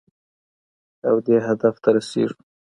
او 1.07 1.15
دې 1.25 1.37
هدف 1.47 1.75
ته 1.83 1.89
رسېږو. 1.95 2.37